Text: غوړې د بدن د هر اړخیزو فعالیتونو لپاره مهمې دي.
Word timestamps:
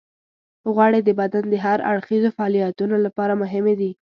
غوړې 0.73 1.01
د 1.03 1.09
بدن 1.19 1.43
د 1.49 1.55
هر 1.65 1.79
اړخیزو 1.91 2.29
فعالیتونو 2.37 2.95
لپاره 3.05 3.33
مهمې 3.41 3.75
دي. 3.81 3.91